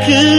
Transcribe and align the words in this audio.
கிழக்கு 0.00 0.31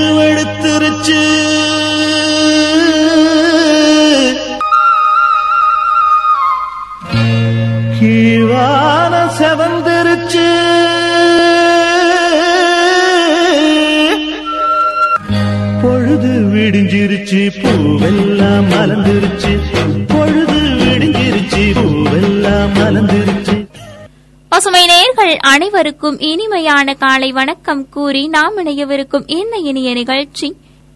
உங்கள் 25.33 25.51
அனைவருக்கும் 25.51 26.19
இனிமையான 26.19 26.93
காலை 26.93 27.31
வணக்கம் 27.31 27.89
கூறி 27.89 28.27
நாம் 28.27 28.57
இணையவிருக்கும் 28.57 29.23
இந்த 29.25 29.57
இனிய 29.57 29.93
நிகழ்ச்சி? 29.93 30.55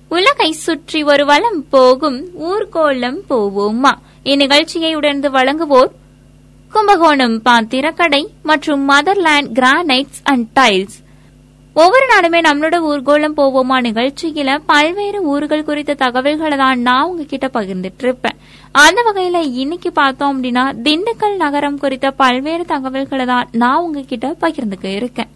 உலகை 0.09 0.52
சுற்றி 0.52 1.03
ஒரு 1.03 1.25
வலம் 1.25 1.66
போகும் 1.70 2.30
ஊர்கோலம் 2.41 3.17
போவோமா? 3.30 3.94
இந்நிகழ்ச்சியை 4.23 4.95
உடர்ந்து 4.95 5.30
வழங்குவோர் 5.30 5.89
கும்பகோணம் 6.71 7.41
பாத்திரக்கடை 7.41 8.30
மற்றும் 8.44 8.89
மதர்லேண்ட் 8.89 9.49
கிரானைட்ஸ் 9.53 10.21
அண்ட் 10.23 10.47
டைல்ஸ். 10.59 10.97
ஒவ்வொரு 11.81 12.05
நாளுமே 12.12 12.40
நம்மளோட 12.45 12.76
ஊர்கோலம் 12.90 13.36
போவோமா 13.40 13.76
நிகழ்ச்சியில 13.88 14.52
பல்வேறு 14.66 15.20
ஊர்கள் 15.34 15.66
குறித்த 15.67 15.98
தகவல்களை 16.03 16.58
தான் 16.58 16.80
நான் 16.88 17.08
உங்ககிட்ட 17.09 17.48
பகிர்ந்துட்டு 17.58 18.03
இருப்பேன். 18.05 18.38
அந்த 18.86 19.00
வகையில 19.08 19.41
இன்னைக்கு 19.63 19.91
பார்த்தோம் 19.91 20.31
அப்படின்னா 20.34 20.63
திண்டுக்கல் 20.88 21.36
நகரம் 21.44 21.80
குறித்த 21.80 22.12
பல்வேறு 22.12 22.66
தகவல்களை 22.66 23.26
தான் 23.26 23.50
நான் 23.63 23.84
உங்ககிட்ட 23.86 24.36
பகிர்ந்துக்க 24.41 24.88
இருக்கேன். 25.00 25.31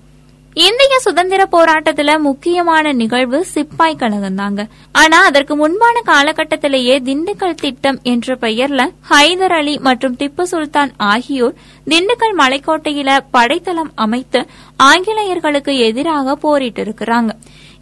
இந்திய 0.57 0.95
சுதந்திர 0.99 1.41
போராட்டத்துல 1.51 2.13
முக்கியமான 2.19 2.91
நிகழ்வு 2.93 3.37
சிப்பாய் 3.51 3.95
கழகம் 3.95 4.35
தாங்க 4.35 4.61
ஆனா 4.95 5.17
அதற்கு 5.23 5.53
முன்பான 5.55 6.01
காலகட்டத்திலேயே 6.05 6.95
திண்டுக்கல் 7.05 7.59
திட்டம் 7.61 7.99
என்ற 8.03 8.35
பெயர்ல 8.35 8.81
ஹைதர் 9.09 9.51
அலி 9.51 9.75
மற்றும் 9.79 10.17
திப்பு 10.17 10.45
சுல்தான் 10.45 10.91
ஆகியோர் 11.07 11.55
திண்டுக்கல் 11.87 12.35
மலைக்கோட்டையில 12.37 13.17
படைத்தளம் 13.31 13.91
அமைத்து 13.97 14.41
ஆங்கிலேயர்களுக்கு 14.85 15.75
எதிராக 15.87 16.35
போரிட்டு 16.37 16.83
இருக்கிறாங்க 16.83 17.33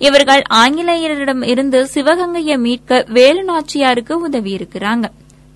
இவர்கள் 0.02 0.44
ஆங்கிலேயரிடம் 0.58 1.44
இருந்து 1.45 1.81
சிவகங்கையை 1.94 2.58
மீட்க 2.59 3.02
வேலுநாச்சியாருக்கு 3.14 4.14
உதவி 4.28 4.54
இருக்கிறாங்க 4.58 5.08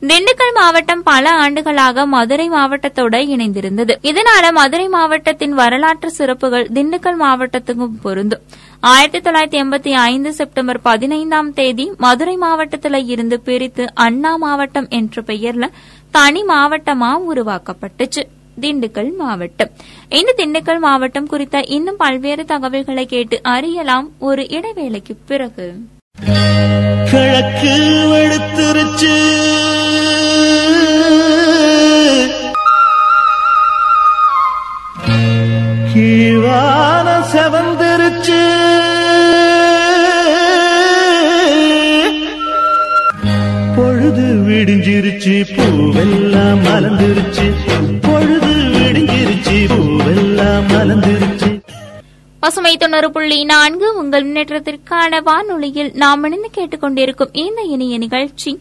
திண்டுக்கல் 0.08 0.54
மாவட்டம் 0.54 1.04
பல 1.04 1.30
ஆண்டுகளாக 1.30 2.06
மதுரை 2.06 2.50
மாவட்டத்தோட 2.50 3.16
இணைந்திருந்தது. 3.34 3.94
இதனால 4.02 4.52
மதுரை 4.52 4.88
மாவட்டத்தின் 4.88 5.54
வரலாற்று 5.54 6.12
சிறப்புகள் 6.12 6.70
திண்டுக்கல் 6.74 7.16
மாவட்டத்துக்கும் 7.22 7.94
பொருந்தும். 8.02 8.40
ஆயிரத்தி 8.80 9.20
தொள்ளாயிரத்தி 9.20 9.62
எண்பத்தி 9.62 9.92
ஐந்து 9.92 10.34
செப்டம்பர் 10.34 10.82
பதினைந்தாம் 10.82 11.54
தேதி 11.54 11.92
மதுரை 11.98 12.36
மாவட்டத்தில் 12.36 13.06
இருந்து 13.06 13.40
பிரித்து 13.40 13.94
அண்ணா 13.94 14.36
மாவட்டம் 14.36 14.88
என்ற 14.90 15.22
பெயர்ல 15.22 15.70
தனி 16.12 16.44
மாவட்டமா 16.44 17.18
உருவாக்கப்பட்டுச்சு. 17.34 18.24
திண்டுக்கல் 18.62 19.16
மாவட்டம். 19.16 19.70
இந்த 20.10 20.34
திண்டுக்கல் 20.38 20.80
மாவட்டம் 20.80 21.28
குறித்த 21.28 21.64
இன்னும் 21.68 21.98
பல்வேறு 21.98 22.46
தகவல்களை 22.46 23.06
கேட்டு 23.06 23.40
அறியலாம் 23.44 24.10
ஒரு 24.20 24.44
இடைவேளைக்கு 24.44 25.16
பிறகு. 25.28 25.74
கிழக்கு 27.12 27.74
செவந்திருச்சு. 37.34 38.42
பொழுது 43.76 44.26
விடிஞ்சிருச்சு 44.48 45.36
பூவெல்லாம் 45.56 46.60
மலர்ந்துருச்சு. 46.68 47.54
பொழுது 48.02 48.48
விடிஞ்சிருச்சு 48.48 49.58
பூவெல்லாம் 49.72 50.66
மலர்ந்துருச்சு. 50.68 51.62
பசுமை 52.40 52.78
தொண்ணூறு 52.78 53.12
புள்ளி 53.12 53.44
நான்கு 53.44 53.98
உங்கள் 53.98 54.32
முன்னேற்றத்திற்கான 54.32 55.24
வானொலியில் 55.24 55.92
நாம் 55.94 56.24
இணைந்து 56.24 56.50
கேட்டுக்கொண்டிருக்கும் 56.56 57.30
இந்த 57.32 57.62
இணைய 57.62 57.98
நிகழ்ச்சி. 57.98 58.60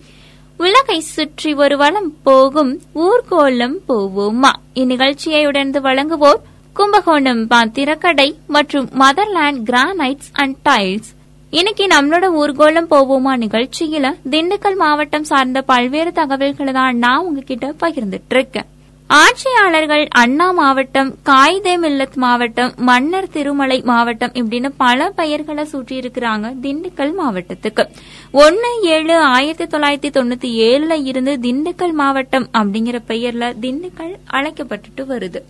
உலகை 0.56 1.00
சுற்றி 1.00 1.54
ஒரு 1.54 1.76
வளம் 1.76 2.12
போகும் 2.22 2.80
ஊர்கோலம் 2.94 3.74
போவோமா? 3.88 4.50
இந்நிகழ்ச்சியை 4.74 5.46
உடனே 5.46 5.70
வழங்குவோர் 5.70 6.40
கும்பகோணம் 6.76 7.46
பாத்திரக்கடை 7.46 8.36
மற்றும் 8.46 8.86
மதர்லேண்ட் 9.00 9.58
கிரானைட்ஸ் 9.70 10.30
அண்ட் 10.32 10.56
டைல்ஸ். 10.68 11.10
இன்னைக்கு 11.50 11.86
நம்மளோட 11.86 12.26
ஊர்கோலம் 12.42 12.88
போவோமா 12.92 13.32
நிகழ்ச்சியில 13.44 14.14
திண்டுக்கல் 14.30 14.76
மாவட்டம் 14.76 15.24
சார்ந்த 15.24 15.62
பல்வேறு 15.62 16.12
தகவல்களை 16.12 16.72
தான் 16.72 16.96
நான் 16.96 17.24
உங்ககிட்ட 17.24 17.74
பகிர்ந்துட்டு 17.80 18.34
இருக்கேன் 18.36 18.68
ஆட்சியாளர்கள் 19.10 20.08
அண்ணா 20.08 20.50
மாவட்டம் 20.50 21.14
காயிதே 21.24 21.74
மில்லத் 21.84 22.18
மாவட்டம் 22.24 22.74
மன்னர் 22.76 23.28
திருமலை 23.28 23.80
மாவட்டம் 23.84 24.32
இப்படின்னு 24.32 24.70
பல 24.76 25.10
பெயர்களை 25.10 25.66
சூட்டி 25.72 25.96
இருக்கிறாங்க 26.02 26.54
திண்டுக்கல் 26.62 27.14
மாவட்டத்துக்கு. 27.22 27.84
ஒன்னு 28.32 28.80
ஏழு 28.82 29.16
ஆயிரத்தி 29.16 29.76
தொள்ளாயிரத்தி 29.76 30.12
தொண்ணூத்தி 30.18 30.52
ஏழுல 30.68 31.04
இருந்து 31.04 31.34
திண்டுக்கல் 31.42 31.92
மாவட்டம் 31.92 32.48
அப்படிங்கிற 32.52 33.00
பெயர்ல 33.08 33.56
திண்டுக்கல் 33.60 34.14
அழைக்கப்பட்டுட்டு 34.30 35.04
வருது. 35.14 35.42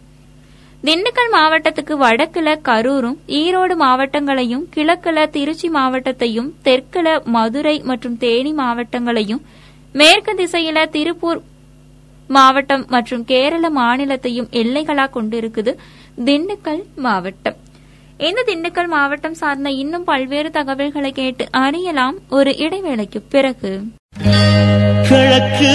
திண்டுக்கல் 0.85 1.33
மாவட்டத்துக்கு 1.35 1.95
வடக்குல 1.97 2.49
கரூரும் 2.69 3.19
ஈரோடு 3.41 3.75
மாவட்டங்களையும் 3.83 4.65
கிழக்குல 4.75 5.27
திருச்சி 5.31 5.69
மாவட்டத்தையும் 5.69 6.49
தெற்குல 6.65 7.09
மதுரை 7.27 7.75
மற்றும் 7.83 8.17
தேனி 8.17 8.53
மாவட்டங்களையும் 8.53 9.43
மேற்கு 9.95 10.33
திசையில 10.35 10.85
திருப்பூர் 10.91 11.41
மாவட்டம் 12.31 12.85
மற்றும் 12.89 13.25
கேரள 13.25 13.71
மாநிலத்தையும் 13.71 14.49
எல்லைகளா 14.61 15.07
கொண்டிருக்குது 15.11 15.73
திண்டுக்கல் 16.25 16.83
மாவட்டம். 16.97 17.57
இந்த 18.29 18.41
திண்டுக்கல் 18.49 18.91
மாவட்டம் 18.97 19.35
சார்ந்த 19.35 19.69
இன்னும் 19.83 20.05
பல்வேறு 20.05 20.51
தகவல்களை 20.51 21.13
கேட்டு 21.13 21.45
அறியலாம் 21.65 22.19
ஒரு 22.31 22.51
இடைவேளைக்கு 22.65 23.23
பிறகு. 23.29 23.73
கிழக்கு 25.09 25.73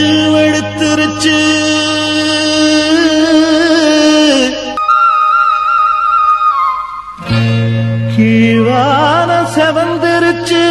வானம் 8.97 9.50
செவந்திருச்சு. 9.56 10.62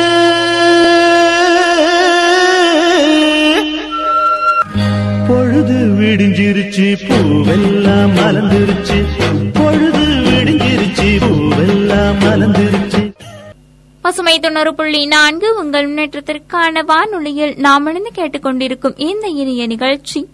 பொழுது 5.28 5.76
விடிஞ்சிருச்சு 6.00 6.86
பூவெல்லாம் 7.08 8.10
மலர்ந்துருச்சு. 8.18 8.98
பொழுது 9.52 10.04
விடிஞ்சிருச்சு 10.28 11.08
பூவெல்லாம் 11.24 12.18
மலர்ந்துருச்சு. 12.24 13.02
பசுமை 14.02 14.38
தொண்ணூறு 14.38 14.74
புள்ளி 14.74 15.06
நான்கு 15.06 15.58
உங்கள் 15.58 15.94
முன்னேற்றத்திற்கான 15.94 16.84
வானொலியில் 16.84 17.54
நாம் 17.56 17.86
இணைந்து 17.86 18.10
கேட்டுக்கொண்டிருக்கும் 18.14 18.96
இந்த 18.96 19.26
இனிய 19.26 19.66
நிகழ்ச்சி. 19.66 20.28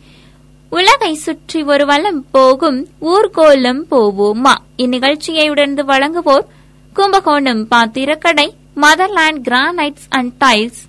உலகை 0.70 1.14
சுற்றி 1.14 1.62
ஒரு 1.62 1.86
வலம் 1.86 2.24
போகும் 2.30 2.88
ஊர்கோலம் 3.00 3.82
போவோமா? 3.90 4.54
இந்நிகழ்ச்சியை 4.76 5.48
உடர்ந்து 5.48 5.84
வழங்குவோர் 5.84 6.46
கும்பகோணம் 6.96 7.62
பாத்திரக்கடை 7.68 8.46
மதர்லேண்ட் 8.76 9.40
கிரானைட்ஸ் 9.42 10.06
அண்ட் 10.10 10.32
டைல்ஸ் 10.38 10.80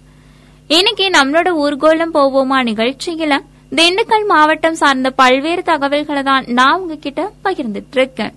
இன்னைக்கு 0.70 1.06
நம்மளோட 1.14 1.50
ஊர்கோலம் 1.60 2.14
போவோமா 2.14 2.60
நிகழ்ச்சியில 2.64 3.34
திண்டுக்கல் 3.72 4.26
மாவட்டம் 4.28 4.80
சார்ந்த 4.80 5.10
பல்வேறு 5.18 5.64
தகவல்களை 5.64 6.24
தான் 6.24 6.48
நான் 6.52 6.80
உங்ககிட்ட 6.80 7.22
பகிர்ந்துட்டு 7.44 7.98
இருக்கேன் 7.98 8.34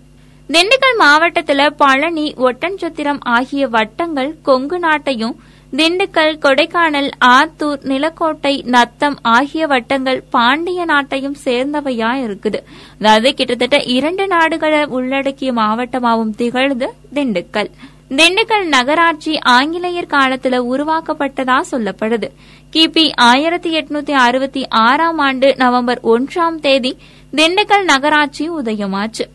திண்டுக்கல் 0.49 0.97
மாவட்டத்துல 1.01 1.63
பழனி 1.79 2.27
ஒட்டன்சத்திரம் 2.45 3.21
ஆகிய 3.35 3.63
வட்டங்கள் 3.69 4.31
கொங்கு 4.43 4.79
நாட்டையும் 4.79 5.37
திண்டுக்கல் 5.73 6.39
கொடைக்கானல் 6.39 7.11
ஆத்தூர் 7.25 7.81
நிலக்கோட்டை 7.83 8.63
நத்தம் 8.65 9.17
ஆகிய 9.23 9.67
வட்டங்கள் 9.67 10.23
பாண்டிய 10.31 10.85
நாட்டையும் 10.85 11.35
சேர்ந்தவையா 11.45 12.11
இருக்குது 12.25 12.61
அதாவது 12.99 13.35
கிட்டத்தட்ட 13.35 13.83
இரண்டு 13.83 14.27
நாடுகளை 14.27 14.85
உள்ளடக்கிய 14.85 15.53
மாவட்டமாகவும் 15.53 16.35
திகழ்ந்து 16.37 16.93
திண்டுக்கல். 17.15 17.71
திண்டுக்கல் 18.11 18.65
நகராட்சி 18.65 19.39
ஆங்கிலேயர் 19.39 20.07
காலத்துல 20.07 20.59
உருவாக்கப்பட்டதா 20.73 21.61
சொல்லப்படுது. 21.71 22.31
கிபி 22.73 23.13
ஆயிரத்தி 23.15 23.79
எட்நூத்தி 23.79 24.11
அறுபத்தி 24.11 24.69
ஆறாம் 24.69 25.19
ஆண்டு 25.19 25.55
நவம்பர் 25.57 26.01
ஒன்றாம் 26.03 26.61
தேதி 26.61 26.97
திண்டுக்கல் 27.37 27.85
நகராட்சி 27.85 28.51
உதயமாச்சு. 28.51 29.27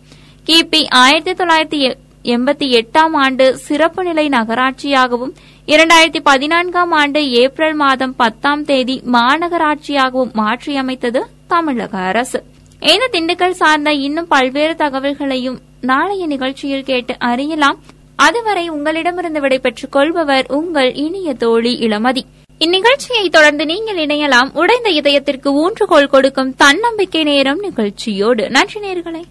கிபி 0.46 0.90
ஆயிரத்தி 0.90 1.44
தொள்ளாயிரத்தி 1.44 1.96
எண்பத்தி 2.24 2.66
எட்டாம் 2.80 3.14
ஆண்டு 3.14 3.58
சிறப்பு 3.58 4.04
நிலை 4.04 4.30
நகராட்சியாகவும் 4.30 5.34
இரண்டாயிரத்தி 5.72 6.20
பதினான்காம் 6.24 6.92
ஆண்டு 6.92 7.32
ஏப்ரல் 7.32 7.74
மாதம் 7.74 8.16
பத்தாம் 8.16 8.66
தேதி 8.66 9.02
மாநகராட்சியாகவும் 9.12 10.32
மாற்றியமைத்தது 10.34 11.22
தமிழக 11.48 11.98
அரசு. 11.98 12.44
இந்த 12.80 13.10
திண்டுக்கல் 13.12 13.50
சார்ந்த 13.50 13.94
இன்னும் 13.94 14.28
பல்வேறு 14.28 14.74
தகவல்களையும் 14.74 15.58
நாளைய 15.82 16.28
நிகழ்ச்சியில் 16.28 16.84
கேட்டு 16.84 17.16
அறியலாம். 17.20 17.80
அதுவரை 18.16 18.70
உங்களிடமிருந்து 18.70 19.42
விடைபெற்றுக் 19.42 19.92
கொள்பவர் 19.92 20.46
உங்கள் 20.48 20.94
இனிய 20.94 21.34
தோழி 21.34 21.80
இளமதி. 21.80 22.22
இந்நிகழ்ச்சியை 22.60 23.30
தொடர்ந்து 23.30 23.66
நீங்கள் 23.66 24.06
இணையலாம். 24.06 24.50
உடைந்த 24.54 24.90
இதயத்திற்கு 24.90 25.50
ஊன்றுகோல் 25.52 26.08
கொடுக்கும் 26.08 26.56
தன்னம்பிக்கை 26.56 27.24
நேரம் 27.24 27.60
நிகழ்ச்சியோடு. 27.60 28.50
நன்றி 28.50 28.80
நேர்களே. 28.80 29.22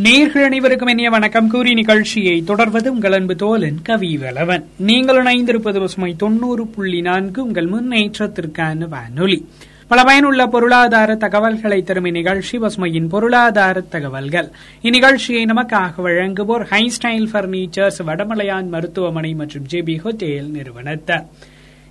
நேர்கள் 0.00 0.44
அனைவருக்கும் 0.44 0.88
இனிய 0.88 1.10
வணக்கம். 1.10 1.48
கூறி 1.48 1.74
நிகழ்ச்சியை 1.74 2.42
தொடர்வது 2.42 2.92
உங்கள் 2.92 3.12
அன்பு 3.12 3.34
தோலன் 3.34 3.74
கவி 3.82 4.16
வலவன். 4.16 4.64
நீங்கள் 4.78 5.22
இணைந்திருப்பது 5.22 5.80
பசுமை 5.80 6.14
தொண்ணூறு 6.16 6.66
புள்ளி 6.66 7.00
நான்கு 7.00 7.44
உங்கள் 7.44 7.68
முன்னேற்றத்திற்கான 7.68 8.88
வானொலி. 8.88 9.48
பல 9.88 10.04
பயனுள்ள 10.04 10.46
பொருளாதார 10.46 11.14
தகவல்களை 11.14 11.82
தரும் 11.82 12.04
இந்நிகழ்ச்சி 12.04 12.58
பசுமையின் 12.58 13.08
பொருளாதார 13.08 13.80
தகவல்கள். 13.80 14.50
இந்நிகழ்ச்சியை 14.82 15.44
நமக்காக 15.44 15.92
வழங்குவோர் 15.98 16.64
ஹை 16.64 16.92
ஸ்டைல் 16.96 17.28
பர்னிச்சர்ஸ் 17.32 18.02
வடமலையான் 18.06 18.68
மருத்துவமனை 18.68 19.34
மற்றும் 19.34 19.66
ஜேபி 19.70 20.00
ஹோட்டேல் 20.00 20.50
நிறுவனத்தார் 20.50 21.26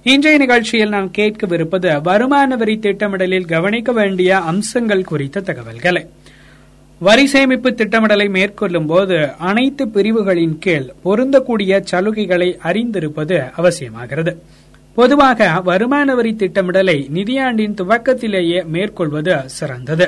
இன்றைய 0.03 0.37
நிகழ்ச்சியில் 0.37 0.89
நாம் 0.89 1.11
கேட்கவிருப்பது 1.17 2.01
வருமான 2.01 2.55
வரி 2.55 2.77
திட்டமிடலில் 2.77 3.45
கவனிக்க 3.45 3.91
வேண்டிய 3.91 4.39
அம்சங்கள் 4.39 5.03
குறித்த 5.03 5.41
தகவல்களை. 5.41 6.07
வரி 7.01 7.25
சேமிப்பு 7.25 7.69
திட்டமிடலை 7.73 8.25
மேற்கொள்ளும் 8.29 8.85
போது 8.85 9.15
அனைத்து 9.49 9.83
பிரிவுகளின் 9.87 10.57
கீழ் 10.57 10.89
பொருந்தக்கூடிய 11.05 11.79
சலுகைகளை 11.91 12.49
அறிந்திருப்பது 12.63 13.37
அவசியமாகிறது. 13.57 14.31
பொதுவாக 14.97 15.61
வருமான 15.63 16.15
வரி 16.15 16.33
திட்டமிடலை 16.35 16.95
நிதியாண்டின் 17.13 17.77
துவக்கத்திலேயே 17.81 18.59
மேற்கொள்வது 18.65 19.37
சிறந்தது. 19.45 20.07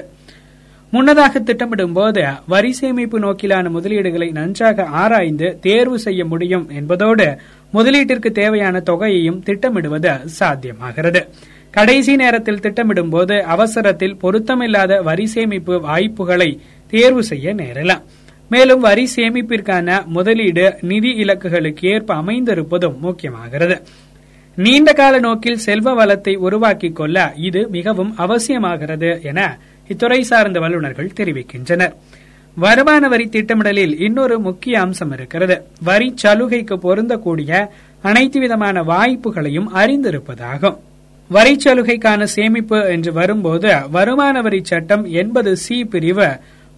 முன்னதாக 0.93 1.39
திட்டமிடும் 1.39 1.93
போது 1.93 2.25
வரி 2.47 2.71
சேமிப்பு 2.71 3.19
நோக்கிலான 3.19 3.71
முதலீடுகளை 3.77 4.31
நன்றாக 4.31 4.85
ஆராய்ந்து 4.85 5.57
தேர்வு 5.61 5.99
செய்ய 5.99 6.25
முடியும் 6.25 6.69
என்பதோடு 6.69 7.27
முதலீட்டிற்கு 7.73 8.31
தேவையான 8.41 8.79
தொகையையும் 8.79 9.41
திட்டமிடுவது 9.45 10.13
சாத்தியமாகிறது. 10.39 11.23
கடைசி 11.71 12.15
நேரத்தில் 12.15 12.59
திட்டமிடும் 12.59 13.09
போது 13.09 13.43
அவசரத்தில் 13.43 14.17
பொருத்தமில்லாத 14.21 15.01
வரி 15.03 15.25
சேமிப்பு 15.25 15.75
வாய்ப்புகளை 15.81 16.49
தேர்வு 16.93 17.23
செய்ய 17.23 17.55
நேரலாம். 17.55 18.01
மேலும் 18.49 18.79
வரி 18.79 19.05
சேமிப்பிற்கான 19.15 20.05
முதலீடு 20.05 20.65
நிதி 20.81 21.11
இலக்குகளுக்கு 21.23 21.85
ஏற்ப 21.93 22.15
அமைந்திருப்பதும் 22.15 22.97
முக்கியமாகிறது. 23.03 23.75
நீண்ட 24.57 24.93
கால 24.93 25.19
நோக்கில் 25.19 25.63
செல்வ 25.65 25.93
வளத்தை 25.93 26.35
உருவாக்கிக் 26.35 26.95
கொள்ள 26.95 27.33
இது 27.35 27.61
மிகவும் 27.69 28.11
அவசியமாகிறது 28.17 29.09
என 29.23 29.57
இத்துறை 29.87 30.19
சார்ந்த 30.21 30.59
வல்லுநர்கள் 30.59 31.15
தெரிவிக்கின்றனர். 31.19 31.93
வருமான 32.57 33.07
வரி 33.07 33.25
திட்டமிடலில் 33.27 33.99
இன்னொரு 33.99 34.39
முக்கிய 34.39 34.79
அம்சம் 34.79 35.11
இருக்கிறது. 35.11 35.61
வரி 35.83 36.13
சலுகைக்கு 36.23 36.75
பொருந்தக்கூடிய 36.85 37.67
அனைத்து 38.01 38.39
விதமான 38.39 38.83
வாய்ப்புகளையும் 38.83 39.69
அறிந்திருப்பதாகும். 39.81 40.77
வரி 41.29 41.53
சலுகைக்கான 41.63 42.23
சேமிப்பு 42.23 42.79
என்று 42.95 43.13
வரும்போது 43.13 43.71
வருமான 43.91 44.41
வரி 44.41 44.59
சட்டம் 44.63 45.05
எண்பது 45.21 45.57
சி 45.57 45.85
பிரிவு 45.85 46.29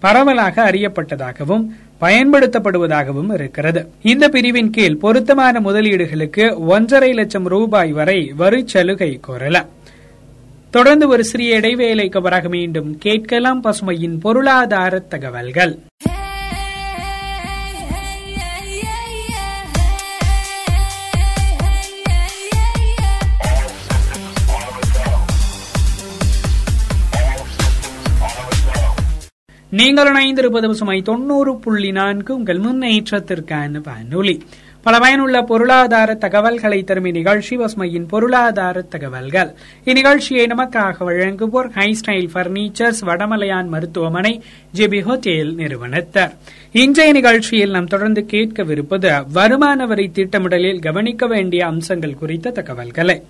பரவலாக 0.05 0.63
அறியப்பட்டதாகவும் 0.69 1.63
பயன்படுத்தப்படுவதாகவும் 2.01 3.31
இருக்கிறது. 3.33 3.81
இந்த 4.11 4.25
பிரிவின் 4.29 4.73
கீழ் 4.75 5.01
பொருத்தமான 5.03 5.59
முதலீடுகளுக்கு 5.59 6.45
ஒன்றரை 6.73 7.13
லட்சம் 7.13 7.47
ரூபாய் 7.53 7.93
வரை 7.99 8.19
வரி 8.41 8.61
சலுகை 8.73 9.11
கோரலாம் 9.27 9.71
தொடர்ந்து 10.71 11.05
ஒரு 11.07 11.23
சிறிய 11.23 11.59
இடைவேளைக்கு 11.59 12.21
பிறகு 12.21 12.49
மீண்டும் 12.49 12.89
கேட்கலாம் 12.97 13.63
பசுமையின் 13.63 14.17
பொருளாதார 14.19 14.99
தகவல்கள். 15.13 15.73
நீங்கள் 29.77 30.09
இணைந்திருப்பது 30.11 30.67
பசுமை 30.67 31.01
தொண்ணூறு 31.01 31.55
புள்ளி 31.55 31.91
நான்கு 31.91 32.35
உங்கள் 32.35 32.59
முன்னேற்றத்திற்கான 32.59 33.81
வானொலி. 33.83 34.43
பல 34.83 34.99
பயனுள்ள 34.99 35.41
பொருளாதார 35.41 36.13
தகவல்களை 36.13 36.83
தரும் 36.83 37.05
இந்நிகழ்ச்சி 37.05 37.57
பசுமையின் 37.57 38.07
பொருளாதார 38.07 38.81
தகவல்கள். 38.81 39.53
இந்நிகழ்ச்சியை 39.85 40.45
நமக்காக 40.47 40.95
வழங்குவோர் 40.99 41.69
ஹை 41.69 41.97
ஸ்டைல் 42.01 42.29
பர்னிச்சர்ஸ் 42.33 43.01
வடமலையான் 43.01 43.67
மருத்துவமனை 43.67 44.41
ஜெபி 44.75 45.01
ஹோட்டேல் 45.01 45.55
நிறுவனத்தார். 45.55 46.33
இன்றைய 46.71 47.13
நிகழ்ச்சியில் 47.13 47.69
நாம் 47.69 47.85
தொடர்ந்து 47.85 48.25
கேட்கவிருப்பது 48.31 49.25
வருமான 49.33 49.85
வரி 49.85 50.09
திட்டமிடலில் 50.09 50.79
கவனிக்க 50.79 51.27
வேண்டிய 51.27 51.65
அம்சங்கள் 51.65 52.15
குறித்த 52.15 52.49
தகவல்களை. 52.49 53.21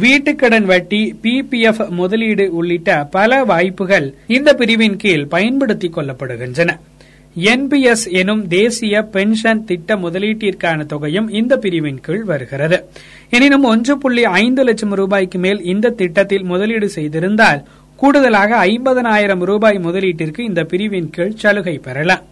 வீட்டுக்கடன் 0.00 0.64
வட்டி 0.64 1.14
பிபிஎஃப் 1.22 1.88
முதலீடு 1.88 2.54
உள்ளிட்ட 2.54 3.04
பல 3.10 3.44
வாய்ப்புகள் 3.44 4.14
இந்த 4.26 4.54
பிரிவின் 4.54 4.96
கீழ் 4.96 5.26
பயன்படுத்திக் 5.26 5.98
கொள்ளப்படுகின்றன. 5.98 6.78
என்பிஎஸ் 7.44 8.10
எனும் 8.10 8.46
தேசிய 8.46 9.02
பென்ஷன் 9.02 9.64
திட்ட 9.64 9.96
முதலீட்டிற்கான 9.96 10.86
தொகையும் 10.86 11.28
இந்த 11.28 11.56
பிரிவின் 11.56 12.00
கீழ் 12.00 12.22
வருகிறது. 12.22 12.84
எனினும் 13.30 13.62
ஒன்று 13.62 13.98
புள்ளி 13.98 14.24
ஐந்து 14.24 14.64
லட்சம் 14.64 14.94
ரூபாய்க்கு 14.94 15.38
மேல் 15.38 15.62
இந்த 15.62 15.90
திட்டத்தில் 15.90 16.44
முதலீடு 16.44 16.90
செய்திருந்தால் 16.94 17.62
கூடுதலாக 17.96 18.66
ஐம்பதனாயிரம் 18.66 19.44
ரூபாய் 19.44 19.80
முதலீட்டிற்கு 19.84 20.40
இந்த 20.40 20.64
பிரிவின் 20.64 21.10
கீழ் 21.10 21.34
சலுகை 21.34 21.78
பெறலாம். 21.78 22.22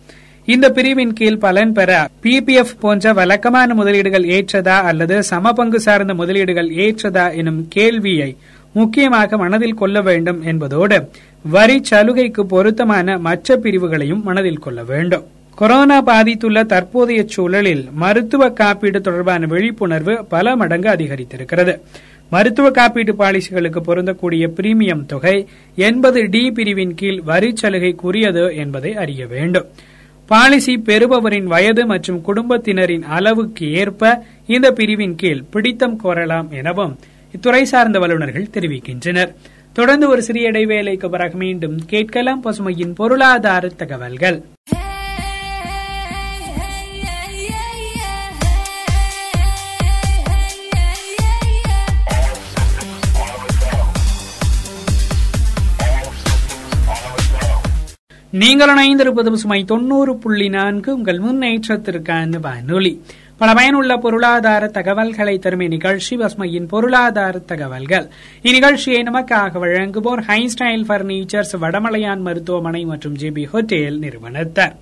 இந்த 0.47 0.71
பிரிவின் 0.71 1.13
கீழ் 1.13 1.39
பலன் 1.39 1.73
பெற 1.73 2.09
பிபிஎஃப் 2.23 2.79
போன்ற 2.81 3.13
வழக்கமான 3.13 3.75
முதலீடுகள் 3.75 4.25
ஏற்றதா 4.37 4.79
அல்லது 4.83 5.19
சமபங்கு 5.31 5.77
சார்ந்த 5.77 6.15
முதலீடுகள் 6.15 6.69
ஏற்றதா 6.69 7.37
எனும் 7.37 7.69
கேள்வியை 7.69 8.37
முக்கியமாக 8.73 9.37
மனதில் 9.37 9.75
கொள்ள 9.75 10.01
வேண்டும் 10.01 10.43
என்பதோடு 10.43 11.09
வரி 11.43 11.83
சலுகைக்கு 11.91 12.41
பொருத்தமான 12.41 13.19
மற்ற 13.19 13.57
பிரிவுகளையும் 13.57 14.23
மனதில் 14.23 14.59
கொள்ள 14.59 14.83
வேண்டும். 14.83 15.25
கொரோனா 15.55 16.03
பாதித்துள்ள 16.03 16.65
தற்போதைய 16.65 17.23
சூழலில் 17.27 17.85
மருத்துவ 17.93 18.51
காப்பீடு 18.51 19.01
தொடர்பான 19.01 19.47
விழிப்புணர்வு 19.47 20.25
பல 20.25 20.57
மடங்கு 20.57 20.89
அதிகரித்திருக்கிறது. 20.89 21.77
மருத்துவ 22.31 22.71
காப்பீட்டு 22.71 23.15
பாலிசிகளுக்கு 23.19 23.81
பொருந்தக்கூடிய 23.87 24.51
பிரீமியம் 24.57 25.07
தொகை 25.07 25.47
எண்பது 25.77 26.29
டி 26.31 26.51
பிரிவின் 26.51 26.95
கீழ் 26.95 27.23
வரி 27.25 27.53
சலுகைக்குரியது 27.63 28.57
என்பதை 28.57 28.97
அறிய 28.97 29.27
வேண்டும். 29.27 29.67
பாலிசி 30.33 30.75
பெறுபவரின் 30.87 31.49
வயது 31.53 31.83
மற்றும் 31.87 32.21
குடும்பத்தினரின் 32.21 33.05
அளவுக்கு 33.17 33.65
ஏற்ப 33.81 34.03
இந்த 34.47 34.67
பிரிவின் 34.71 35.15
கீழ் 35.15 35.43
பிடித்தம் 35.51 35.97
கோரலாம் 36.05 36.49
எனவும் 36.61 36.95
இத்துறை 37.35 37.63
சார்ந்த 37.63 37.99
வல்லுநர்கள் 37.99 38.53
தெரிவிக்கின்றனர். 38.55 39.31
தொடர்ந்து 39.73 40.09
ஒரு 40.09 40.23
சிறிய 40.23 40.51
இடைவேளைக்கு 40.51 41.09
பிறகு 41.09 41.37
மீண்டும் 41.37 41.77
கேட்கலாம் 41.87 42.45
பசுமையின் 42.45 42.95
பொருளாதார 42.95 43.69
தகவல்கள். 43.69 44.39
நீங்கள் 58.43 58.71
இணைந்திருப்பது 58.71 59.31
பசுமை 59.31 59.65
தொண்ணூறு 59.65 60.17
புள்ளி 60.17 60.49
நான்கு. 60.49 60.95
உங்கள் 60.95 61.19
முன்னேற்றத்திற்கான 61.19 62.41
வானொலி. 62.41 63.03
பல 63.39 63.55
பயனுள்ள 63.55 63.97
பொருளாதார 63.97 64.67
தகவல்களை 64.67 65.39
தரும் 65.39 65.61
இந்நிகழ்ச்சி 65.61 66.17
பசுமையின் 66.17 66.69
பொருளாதார 66.69 67.39
தகவல்கள். 67.39 68.09
இந்நிகழ்ச்சியை 68.43 69.03
நமக்காக 69.03 69.59
வழங்குவோர் 69.59 70.23
ஹைஸ்டைல் 70.29 70.85
பர்னிச்சர்ஸ் 70.89 71.55
வடமலையான் 71.61 72.21
மருத்துவமனை 72.21 72.85
மற்றும் 72.85 73.17
ஜிபி 73.17 73.45
ஹோட்டேல் 73.53 73.99
நிறுவனத்தார். 73.99 74.77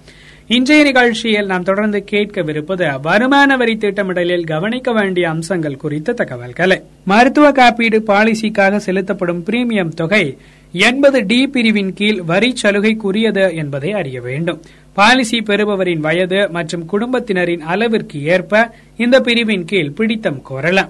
இன்றைய 0.46 0.84
நிகழ்ச்சியில் 0.84 1.46
நாம் 1.46 1.62
தொடர்ந்து 1.62 2.04
கேட்கவிருப்பது 2.10 3.00
வருமான 3.02 3.56
வரி 3.56 3.76
திட்டமிடலில் 3.76 4.44
கவனிக்க 4.44 4.92
வேண்டிய 4.92 5.28
அம்சங்கள் 5.28 5.76
குறித்த 5.76 6.12
தகவல்களை. 6.12 6.82
மருத்துவ 7.04 7.52
காப்பீடு 7.52 7.98
பாலிசிக்காக 8.06 8.76
செலுத்தப்படும் 8.76 9.44
பிரீமியம் 9.44 9.94
தொகை 9.94 10.36
எண்பது 10.72 11.26
டி 11.26 11.46
பிரிவின் 11.46 11.92
கீழ் 11.92 12.20
வரி 12.22 12.54
சலுகைக்குரியது 12.62 13.54
என்பதை 13.54 13.92
அறிய 13.92 14.20
வேண்டும். 14.20 14.62
பாலிசி 14.92 15.38
பெறுபவரின் 15.38 15.98
வயது 15.98 16.48
மற்றும் 16.50 16.84
குடும்பத்தினரின் 16.84 17.60
அளவிற்கு 17.60 18.24
ஏற்ப 18.24 18.74
இந்த 18.96 19.20
பிரிவின் 19.20 19.64
கீழ் 19.64 19.90
பிடித்தம் 19.90 20.42
கோரலாம். 20.50 20.88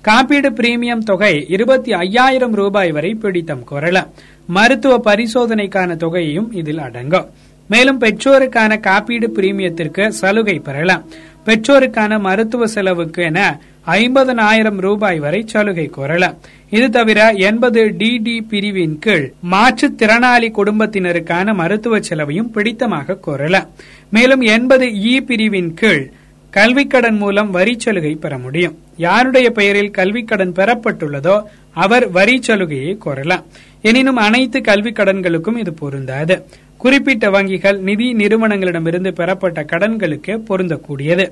காப்பீடு 0.00 0.50
பிரீமியம் 0.50 0.98
தொகை 0.98 1.46
இருபத்தி 1.48 1.92
ஐயாயிரம் 1.92 2.52
ரூபாய் 2.52 2.90
வரை 2.90 3.14
பிடித்தம் 3.14 3.64
கோரலாம். 3.70 4.06
மருத்துவ 4.46 4.98
பரிசோதனைக்கான 4.98 5.96
தொகையையும் 5.96 6.48
இதில் 6.52 6.78
அடங்கும். 6.78 7.26
மேலும் 7.68 8.00
பெற்றோருக்கான 8.00 8.80
காப்பீடு 8.80 9.30
பிரீமியத்திற்கு 9.34 10.08
சலுகை 10.08 10.58
பெறலாம். 10.58 11.04
பெற்றோருக்கான 11.46 12.20
மருத்துவ 12.20 12.66
செலவுக்கு 12.66 13.22
என 13.22 13.60
ஐம்பதனாயிரம் 13.96 14.78
ரூபாய் 14.78 15.18
வரை 15.18 15.40
சலுகை 15.46 15.90
கோரலாம் 15.96 16.34
இது 16.70 16.90
தவிர 16.90 17.32
எண்பது 17.48 17.82
டிடி 17.98 18.34
பிரிவின் 18.48 18.98
கீழ் 18.98 19.26
மாற்றுத்திறனாளி 19.50 20.48
குடும்பத்தினருக்கான 20.58 21.54
மருத்துவ 21.54 22.00
செலவையும் 22.00 22.50
பிடித்தமாக 22.50 23.18
கோரலாம் 23.26 23.68
மேலும் 24.10 24.40
எண்பது 24.40 24.86
இ 25.10 25.20
பிரிவின் 25.20 25.74
கீழ் 25.74 26.04
கல்விக்கடன் 26.52 27.16
மூலம் 27.16 27.50
வரி 27.50 27.74
சலுகை 27.78 28.14
பெற 28.14 28.38
முடியும். 28.38 28.76
யாருடைய 28.96 29.50
பெயரில் 29.50 29.90
கல்விக்கடன் 29.90 30.52
பெறப்பட்டுள்ளதோ 30.52 31.34
அவர் 31.76 32.06
வரி 32.10 32.42
சலுகையை 32.42 32.98
கோரலாம் 33.04 33.44
எனினும் 33.82 34.16
அனைத்து 34.16 34.60
கல்விக் 34.60 34.98
கடன்களுக்கும் 34.98 35.58
இது 35.58 35.72
பொருந்தாது. 35.74 36.36
குறிப்பிட்ட 36.76 37.26
வங்கிகள் 37.30 37.78
நிதி 37.78 38.12
நிறுவனங்களிடமிருந்து 38.12 39.10
பெறப்பட்ட 39.12 39.62
கடன்களுக்கு 39.62 40.32
பொருந்தக்கூடியது. 40.48 41.24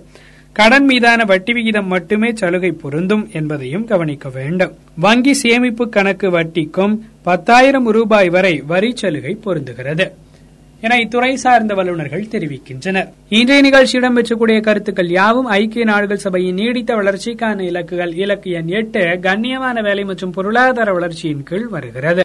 கடன் 0.59 0.85
மீதான 0.85 1.25
வட்டி 1.25 1.53
விகிதம் 1.53 1.87
மட்டுமே 1.87 2.29
சலுகை 2.35 2.71
பொருந்தும் 2.73 3.29
என்பதையும் 3.33 3.85
கவனிக்க 3.85 4.29
வேண்டும். 4.29 4.73
வங்கி 4.99 5.33
சேமிப்பு 5.33 5.89
கணக்கு 5.89 6.29
வட்டிக்கும் 6.31 6.95
பத்தாயிரம் 7.23 7.89
ரூபாய் 7.91 8.29
வரை 8.29 8.63
வரி 8.67 8.97
சலுகை 8.97 9.39
பொருந்துகிறது 9.45 10.07
என 10.81 10.97
இத்துறை 11.03 11.35
சார்ந்த 11.35 11.75
வல்லுநர்கள் 11.75 12.25
தெரிவிக்கின்றனர். 12.25 13.09
இன்றைய 13.29 13.63
நிகழ்ச்சி 13.63 13.99
இடம்பெற்றக்கூடிய 13.99 14.61
கருத்துக்கள் 14.61 15.09
யாவும்? 15.09 15.47
ஐக்கிய 15.47 15.85
நாடுகள் 15.85 16.25
சபையின் 16.27 16.55
நீடித்த 16.55 16.95
வளர்ச்சிக்கான 16.95 17.63
இலக்குகள் 17.71 18.15
இலக்கு 18.17 18.51
எண் 18.51 18.69
எட்டு 18.69 19.01
கண்ணியமான 19.01 19.83
வேலை 19.83 20.05
மற்றும் 20.05 20.31
பொருளாதார 20.31 20.93
வளர்ச்சியின் 20.93 21.43
கீழ் 21.43 21.67
வருகிறது. 21.67 22.25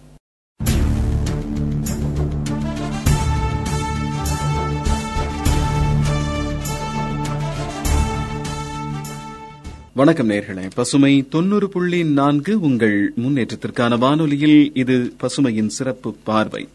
வணக்கம் 9.93 10.29
நேர்களே. 10.29 10.69
பசுமை 10.75 11.27
தொண்ணூறு 11.29 11.69
புள்ளி 11.69 12.03
நான்கு 12.03 12.59
உங்கள் 12.59 13.13
முன்னேற்றத்திற்கான 13.15 13.97
வானொலியில் 13.97 14.71
இது 14.73 15.13
பசுமையின் 15.19 15.67
சிறப்பு 15.67 16.15
பார்வை. 16.23 16.67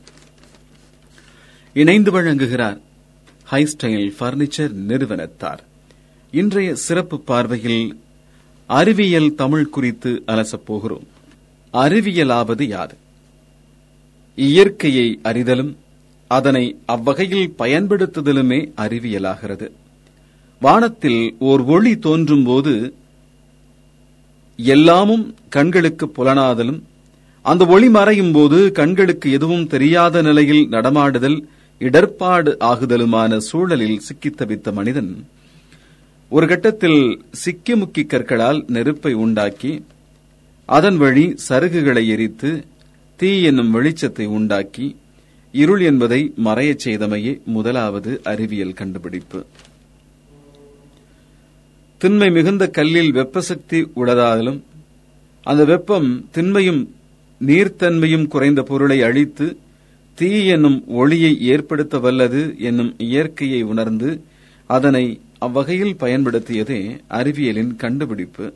இணைந்து 1.72 2.10
வழங்குகிறார் 2.12 2.80
ஹைஸ்டைல் 3.50 4.12
பர்னிச்சர் 4.20 4.72
நிறுவனத்தார். 4.72 5.62
இன்றைய 6.30 6.74
சிறப்பு 6.74 7.20
பார்வையில் 7.20 7.98
அறிவியல் 8.66 9.34
தமிழ் 9.34 9.68
குறித்து 9.68 10.22
அலசப்போகிறோம் 10.26 11.06
அறிவியலாவது 11.72 12.62
யாது 12.62 12.94
இயற்கையை 14.36 15.20
அறிதலும் 15.24 15.74
அதனை 16.26 16.76
அவ்வகையில் 16.86 17.54
பயன்படுத்துதலுமே 17.58 18.72
அறிவியலாகிறது. 18.76 19.70
வானத்தில் 20.60 21.36
ஓர் 21.38 21.60
ஒளி 21.60 21.98
தோன்றும் 21.98 22.44
போது 22.44 22.94
எல்லாமும் 24.58 25.24
கண்களுக்கு 25.48 26.08
புலனாதலும் 26.08 26.80
அந்த 27.44 27.66
ஒளி 27.66 27.88
மறையும் 27.88 28.32
போது 28.32 28.72
கண்களுக்கு 28.72 29.30
எதுவும் 29.30 29.66
தெரியாத 29.66 30.22
நிலையில் 30.22 30.68
நடமாடுதல் 30.70 31.38
இடர்பாடு 31.80 32.56
ஆகுதலுமான 32.64 33.36
சூழலில் 33.48 33.98
சிக்கித் 33.98 34.38
தவித்த 34.42 34.72
மனிதன் 34.72 35.10
ஒரு 36.32 36.46
கட்டத்தில் 36.46 37.00
சிக்கி 37.34 37.74
முக்கி 37.74 38.06
கற்களால் 38.06 38.64
நெருப்பை 38.66 39.12
உண்டாக்கி 39.16 39.72
அதன் 40.68 40.96
வழி 40.96 41.34
சருகுகளை 41.48 42.06
எரித்து 42.06 42.50
தீ 43.16 43.42
என்னும் 43.42 43.74
வெளிச்சத்தை 43.74 44.26
உண்டாக்கி 44.28 44.86
இருள் 45.54 45.80
என்பதை 45.80 46.32
மறையச் 46.44 46.82
செய்தமையே 46.84 47.42
முதலாவது 47.46 48.20
அறிவியல் 48.24 48.72
கண்டுபிடிப்பு. 48.72 49.40
திண்மை 52.00 52.30
மிகுந்த 52.30 52.66
கல்லில் 52.68 53.12
வெப்பசக்தி 53.12 53.86
உளதாலும் 53.96 54.58
அந்த 55.46 55.64
வெப்பம் 55.64 56.26
திண்மையும் 56.30 56.82
நீர்த்தன்மையும் 57.40 58.26
குறைந்த 58.26 58.62
பொருளை 58.62 59.02
அழித்து 59.02 59.46
தீ 60.18 60.46
என்னும் 60.46 60.84
ஒளியை 60.86 61.40
ஏற்படுத்த 61.42 61.98
வல்லது 61.98 62.54
என்னும் 62.58 62.94
இயற்கையை 62.98 63.62
உணர்ந்து 63.62 64.10
அதனை 64.70 65.04
அவ்வகையில் 65.38 65.96
பயன்படுத்தியதே 66.00 66.80
அறிவியலின் 67.08 67.76
கண்டுபிடிப்பு. 67.76 68.46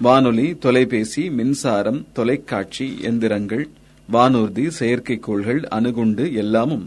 வானொலி 0.00 0.56
தொலைபேசி 0.58 1.30
மின்சாரம் 1.30 2.06
தொலைக்காட்சி 2.12 2.96
எந்திரங்கள் 3.02 3.64
வானூர்தி 4.08 4.70
செயற்கைக்கோள்கள் 4.78 5.62
அணுகுண்டு 5.68 6.32
எல்லாமும் 6.32 6.86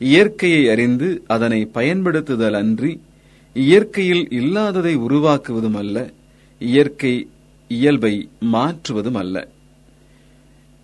இயற்கையை 0.00 0.68
அறிந்து 0.68 1.22
அதனை 1.26 1.70
பயன்படுத்துதல் 1.74 2.54
அன்றி 2.54 2.92
இயற்கையில் 3.54 4.30
இல்லாததை 4.30 4.96
உருவாக்குவதும் 4.96 5.74
அல்ல 5.74 6.12
இயற்கை 6.58 7.28
இயல்பை 7.68 8.28
மாற்றுவதும் 8.40 9.14
அல்ல. 9.14 9.48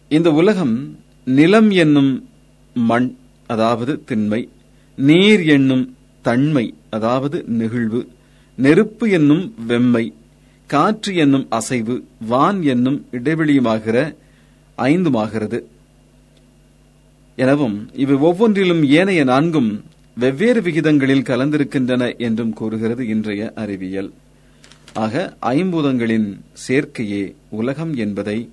இந்த 0.08 0.30
உலகம் 0.30 0.98
நிலம் 1.24 1.70
என்னும் 1.70 2.28
மண் 2.74 3.16
அதாவது 3.46 4.04
திண்மை 4.04 4.48
நீர் 4.96 5.44
என்னும் 5.46 5.96
தன்மை 6.22 6.74
அதாவது 6.90 7.44
நெகிழ்வு 7.48 8.08
நெருப்பு 8.56 9.10
என்னும் 9.10 9.54
வெம்மை 9.68 10.12
காற்று 10.66 11.14
என்னும் 11.14 11.46
அசைவு 11.48 12.04
வான் 12.28 12.62
என்னும் 12.62 13.06
இடைவெளியுமாகிற 13.12 14.16
ஐந்துமாகிறது. 14.78 15.58
எனவும் 17.36 17.88
இவை 17.94 18.16
ஒவ்வொன்றிலும் 18.16 18.82
ஏனைய 18.82 19.24
நான்கும் 19.24 19.70
வெவ்வேறு 20.18 20.62
விகிதங்களில் 20.62 21.22
கலந்திருக்கின்றன 21.22 22.16
என்றும் 22.18 22.52
கூறுகிறது 22.52 23.06
இன்றைய 23.06 23.52
அறிவியல். 23.54 24.12
ஆக 24.92 25.36
ஐம்பூதங்களின் 25.42 26.40
சேர்க்கையே 26.68 27.34
உலகம் 27.48 27.94
என்பதை 27.94 28.48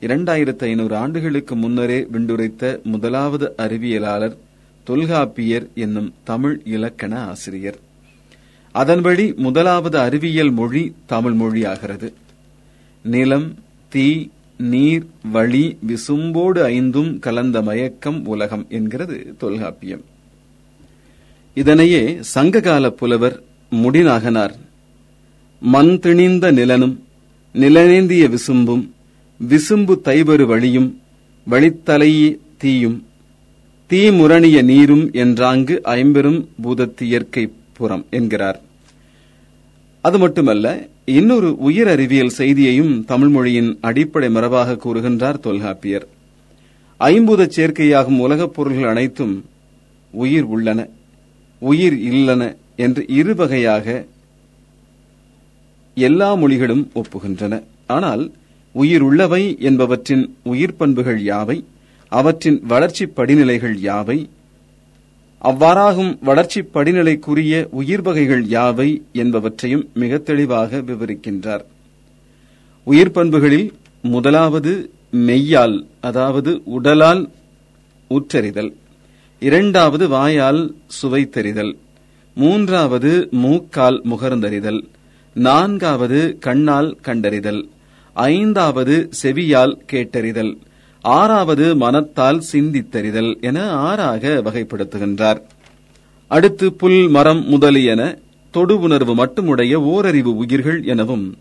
இரண்டாயிரத்து 0.00 0.58
ஐநூறு 0.58 0.96
ஆண்டுகளுக்கு 0.96 1.56
முன்னரே 1.56 2.06
விண்டுரைத்த 2.12 2.82
முதலாவது 2.82 3.54
அறிவியலாளர் 3.58 4.36
தொல்காப்பியர் 4.84 5.68
என்னும் 5.74 6.14
தமிழ் 6.24 6.60
இலக்கண 6.64 7.20
ஆசிரியர். 7.20 7.78
அதன்படி 8.72 9.32
முதலாவது 9.32 9.98
அறிவியல் 9.98 10.50
மொழி 10.50 10.94
தமிழ் 11.06 11.32
மொழியாகிறது. 11.32 12.12
நிலம் 13.02 13.54
தீ 13.88 14.28
நீர் 14.58 15.06
வழி 15.32 15.78
விசும்போடு 15.80 16.62
ஐந்தும் 16.62 17.18
கலந்த 17.18 17.62
மயக்கம் 17.62 18.26
உலகம் 18.26 18.66
என்கிறது 18.68 19.34
தொல்காப்பியம். 19.38 20.10
இதனையே 21.54 22.18
சங்ககால 22.20 22.90
புலவர் 22.90 23.42
முடிநாகனார். 23.70 24.52
மண் 25.60 25.98
திணிந்த 25.98 26.52
நிலனும் 26.52 26.96
நிலநேந்திய 27.54 28.28
விசும்பும் 28.28 28.90
விசும்பு 29.48 29.98
தைவரு 30.04 30.46
வழியும் 30.46 31.00
வழித்தலையே 31.50 32.38
தீயும் 32.56 33.06
தீமுரணிய 33.88 34.62
நீரும் 34.62 35.10
என்றாங்கு 35.12 35.80
ஐம்பெரும் 35.80 36.48
பூதத்தியற்கை 36.64 37.50
புறம் 37.72 38.06
என்கிறார். 38.10 38.60
அது 40.00 40.18
மட்டுமல்ல 40.18 40.88
இன்னொரு 41.04 41.56
உயிர் 41.56 41.88
அறிவியல் 41.88 42.32
செய்தியையும் 42.38 43.04
தமிழ்மொழியின் 43.04 43.78
அடிப்படை 43.80 44.28
மரபாக 44.28 44.78
கூறுகின்றார் 44.84 45.38
தொல்காப்பியர். 45.38 46.08
ஐம்பூத 47.00 47.48
சேர்க்கையாகும் 47.56 48.18
உலகப் 48.18 48.54
பொருள்கள் 48.54 48.88
அனைத்தும் 48.88 49.44
உயிர் 50.10 50.42
உள்ளன. 50.42 50.88
உயிர் 51.68 51.96
இல்லன 52.10 52.42
என்று 52.76 53.02
இரு 53.18 53.34
வகையாக 53.34 53.86
எல்லா 55.96 56.28
மொழிகளும் 56.34 56.84
ஒப்புகின்றன. 56.94 57.54
ஆனால் 57.86 58.22
உயிர் 58.74 59.02
உள்ளவை 59.02 59.42
என்பவற்றின் 59.68 60.24
உயிர் 60.42 60.76
பண்புகள் 60.76 61.20
யாவை? 61.22 61.58
அவற்றின் 62.12 62.58
வளர்ச்சி 62.66 63.04
படிநிலைகள் 63.16 63.76
யாவை? 63.88 64.18
அவ்வாறாகும் 65.42 66.12
வளர்ச்சி 66.20 66.60
படிநிலைக்குரிய 66.74 67.54
உயிர் 67.70 68.02
வகைகள் 68.02 68.44
யாவை 68.56 68.88
என்பவற்றையும் 69.12 69.84
மிக 69.94 70.18
தெளிவாக 70.28 70.80
விவரிக்கின்றார். 70.88 71.64
உயிர் 72.86 73.10
பண்புகளில் 73.10 73.68
முதலாவது 74.04 74.72
மெய்யால் 75.28 75.76
அதாவது 76.00 76.52
உடலால் 76.76 77.22
உற்றறிதல் 78.10 78.70
இரண்டாவது 79.42 80.08
வாயால் 80.08 80.74
சுவைத்தறிதல். 81.02 81.76
மூன்றாவது 82.34 83.28
மூக்கால் 83.30 84.02
முகர்ந்தறிதல். 84.10 84.80
நான்காவது 85.34 86.36
கண்ணால் 86.40 86.98
கண்டறிதல். 87.02 87.68
ஐந்தாவது 88.12 89.08
செவியால் 89.22 89.74
கேட்டறிதல். 89.92 90.56
ஆறாவது 91.00 91.76
மனத்தால் 91.76 92.42
சிந்தித்தறிதல் 92.52 93.40
என 93.40 93.70
ஆறாக 93.70 94.40
வகைப்படுத்துகின்றார். 94.44 95.40
அடுத்து 96.28 96.72
புல் 96.72 97.08
மரம் 97.08 97.48
முதலியன 97.48 98.18
தொடு 98.50 98.78
உணர்வு 98.78 99.14
மட்டுமுடைய 99.14 99.74
ஓரறிவு 99.74 100.36
உயிர்கள் 100.36 100.84
எனவும் 100.84 101.36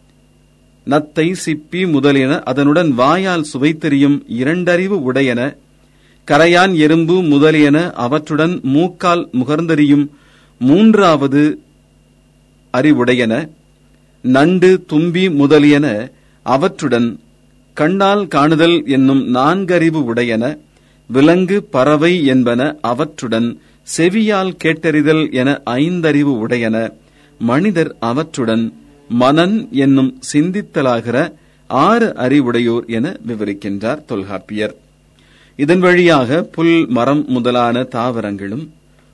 நத்தை 0.89 1.36
சிப்பி 1.46 1.91
முதலியன 1.91 2.39
அதனுடன் 2.39 2.93
வாயால் 2.93 3.46
சுவைத்தெறியும் 3.53 4.17
இரண்டறிவு 4.27 5.01
உடையன 5.01 5.55
கரையான் 6.28 6.75
எறும்பு 6.75 7.22
முதலியன 7.22 7.92
அவற்றுடன் 7.92 8.60
மூக்கால் 8.63 9.30
முகர்ந்தறியும் 9.34 10.08
மூன்றாவது 10.60 11.60
அறிவுடையன. 12.72 13.50
நண்டு 14.22 14.84
தும்பி 14.88 15.30
முதலியன 15.30 16.10
அவற்றுடன் 16.44 17.20
கண்ணால் 17.74 18.28
காணுதல் 18.28 18.86
என்னும் 18.86 19.36
நான்கறிவு 19.36 20.04
உடையன. 20.04 20.58
விலங்கு 21.08 21.63
பறவை 21.63 22.25
என்பன 22.25 22.75
அவற்றுடன் 22.82 23.62
செவியால் 23.98 24.56
கேட்டறிதல் 24.63 25.32
என 25.32 25.62
ஐந்தறிவு 25.66 26.38
உடையன. 26.38 26.94
மனிதர் 27.40 27.96
அவற்றுடன் 28.00 28.74
மனன் 29.10 29.68
என்னும் 29.72 30.20
சிந்தித்தலாகிற 30.34 31.34
ஆறு 31.68 32.13
அறிவுடையோர் 32.18 32.86
என 32.88 33.16
விவரிக்கின்றார் 33.28 34.06
தொல்காப்பியர். 34.06 34.75
இதன் 35.63 35.80
வழியாக 35.80 36.44
புல் 36.44 36.88
மரம் 36.88 37.25
முதலான 37.27 37.84
தாவரங்களும் 37.84 38.63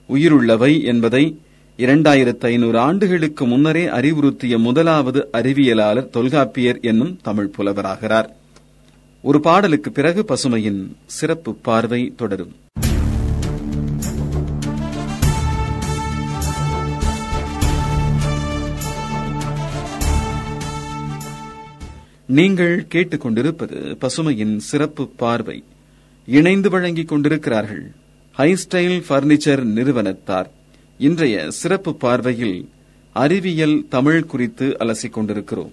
உயிருள்ளவை 0.09 0.83
என்பதை 0.83 1.37
இரண்டாயிரத்து 1.77 2.45
ஐநூறு 2.49 2.79
ஆண்டுகளுக்கு 2.79 3.45
முன்னரே 3.45 3.85
அறிவுறுத்திய 3.85 4.57
முதலாவது 4.57 5.29
அறிவியலாளர் 5.33 6.09
தொல்காப்பியர் 6.09 6.79
என்னும் 6.79 7.19
தமிழ் 7.23 7.51
புலவராகிறார். 7.57 8.29
ஒரு 9.21 9.39
பாடலுக்கு 9.39 9.91
பிறகு 9.91 10.25
பசுமையின் 10.27 10.81
சிறப்பு 11.05 11.53
பார்வை 11.53 12.13
தொடரும். 12.15 12.55
நீங்கள் 22.25 22.87
கேட்டுக்கொண்டிருப்பது 22.93 23.97
பசுமையின் 24.01 24.57
சிறப்பு 24.57 25.07
பார்வை. 25.07 25.63
இணைந்து 26.29 26.69
வழங்கிக் 26.69 27.07
கொண்டிருக்கிறார்கள். 27.07 27.91
ஹைஸ்டைல் 28.37 29.03
பர்னிச்சர் 29.09 29.63
நிறுவனத்தார். 29.63 30.49
இன்றைய 30.97 31.51
சிறப்பு 31.51 31.95
பார்வையில் 31.95 32.69
அறிவியல் 33.13 33.85
தமிழ் 33.89 34.23
குறித்து 34.23 34.77
அலசிக் 34.79 35.09
கொண்டிருக்கிறோம். 35.09 35.71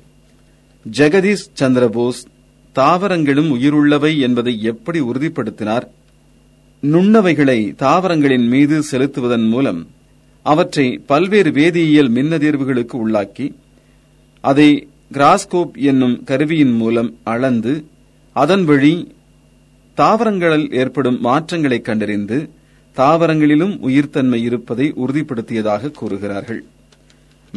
ஜெகதீஷ் 0.97 1.47
சந்திரபோஸ் 1.59 2.23
தாவரங்களும் 2.73 3.61
உயிருள்ளவை 3.61 4.19
என்பதை 4.19 4.63
எப்படி 4.63 5.01
உறுதிப்படுத்தினார்? 5.01 5.87
நுண்ணவைகளை 6.83 7.75
தாவரங்களின் 7.75 8.47
மீது 8.47 8.83
செலுத்துவதன் 8.91 9.49
மூலம் 9.49 9.87
அவற்றை 10.43 11.01
பல்வேறு 11.07 11.51
வேதியியல் 11.51 12.11
மின்னதிர்வுகளுக்கு 12.11 12.93
உள்ளாக்கி 12.93 13.55
அதை 14.41 14.89
கிராஸ்கோப் 15.13 15.75
என்னும் 15.75 16.25
கருவியின் 16.25 16.73
மூலம் 16.73 17.17
அளந்து 17.23 17.85
அதன் 18.33 18.65
வழி 18.65 19.14
தாவரங்களில் 19.95 20.73
ஏற்படும் 20.73 21.21
மாற்றங்களை 21.21 21.81
கண்டறிந்து 21.81 22.49
தாவரங்களிலும் 22.97 23.79
உயிர்த்தன்மை 23.89 24.35
இருப்பதை 24.35 24.95
உறுதிப்படுத்தியதாக 24.97 25.91
கூறுகிறார்கள். 25.91 26.65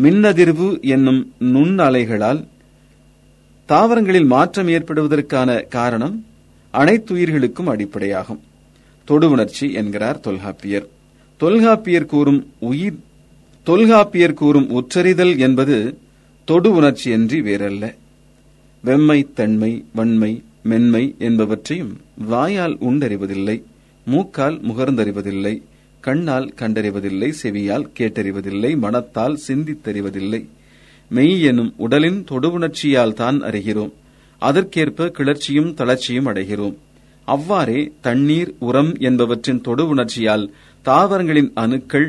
மின்னதிர்வு 0.02 0.82
என்னும் 0.82 1.34
நுண் 1.40 1.80
அலைகளால் 1.80 2.48
தாவரங்களில் 3.66 4.26
மாற்றம் 4.26 4.68
ஏற்படுவதற்கான 4.68 5.68
காரணம் 5.68 6.26
அனைத்து 6.72 7.14
உயிர்களுக்கும் 7.14 7.68
அடிப்படையாகும். 7.68 8.40
தொடு 9.06 9.30
உணர்ச்சி 9.30 9.72
என்கிறார் 9.72 10.20
தொல்காப்பியர். 10.20 10.88
தொல்காப்பியர் 11.38 12.06
கூறும் 12.06 12.54
உயிர் 12.60 13.00
தொல்காப்பியர் 13.64 14.34
கூறும் 14.34 14.70
உச்சரிதல் 14.70 15.38
என்பது 15.38 15.98
தொடு 16.46 16.72
உணர்ச்சி 16.72 17.12
என்று 17.12 17.42
வேறல்ல. 17.42 17.96
வெம்மை 18.86 19.34
தன்மை 19.34 19.86
வன்மை 19.94 20.44
மென்மை 20.70 21.04
என்பவற்றையும் 21.20 21.94
வாயால் 22.30 22.76
உண்டறிவதில்லை 22.90 23.58
மூக்கால் 24.08 24.58
முகர்ந்தறிவதில்லை 24.68 25.56
கண்ணால் 26.04 26.50
கண்டறிவதில்லை 26.60 27.30
செவியால் 27.42 27.88
கேட்டறிவதில்லை 27.98 28.72
மனத்தால் 28.78 29.38
சிந்தித்தறிவதில்லை. 29.48 30.42
மெய் 31.12 31.36
எனும் 31.42 31.72
உடலின் 31.78 32.20
தொடுவுணர்ச்சியால் 32.30 33.14
தான் 33.14 33.38
அறிகிறோம். 33.42 33.94
அதற்கேற்ப 34.42 35.10
கிளர்ச்சியும் 35.18 35.72
தளர்ச்சியும் 35.74 36.30
அடைகிறோம். 36.32 36.76
அவ்வாறே 37.28 37.80
தண்ணீர் 38.02 38.52
உரம் 38.60 38.92
என்பவற்றின் 39.00 39.62
தொடு 39.62 39.84
உணர்ச்சியால் 39.94 40.46
தாவரங்களின் 40.86 41.50
அணுக்கள் 41.54 42.08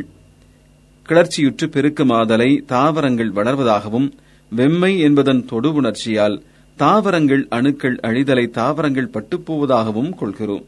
கிளர்ச்சியுற்று 1.07 1.67
பெருக்குமாதலை 1.75 2.51
தாவரங்கள் 2.67 3.33
வளர்வதாகவும் 3.33 4.09
வெம்மை 4.53 4.93
என்பதன் 4.99 5.43
தொடு 5.45 5.71
உணர்ச்சியால் 5.73 6.37
தாவரங்கள் 6.79 7.47
அணுக்கள் 7.51 7.99
அழிதலை 8.03 8.51
தாவரங்கள் 8.51 9.11
பட்டுப்போவதாகவும் 9.13 10.15
கொள்கிறோம். 10.15 10.65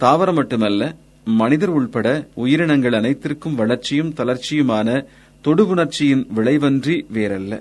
தாவரம் 0.00 0.34
மட்டுமல்ல 0.34 0.96
மனிதர் 1.24 1.68
உள்பட 1.68 2.28
உயிரினங்கள் 2.34 2.92
அனைத்திற்கும் 2.92 3.54
வளர்ச்சியும் 3.54 4.14
தளர்ச்சியுமான 4.14 5.04
தொடுபுணர்ச்சியின் 5.44 6.26
விளைவன்றி 6.36 6.96
வேறல்ல. 7.14 7.60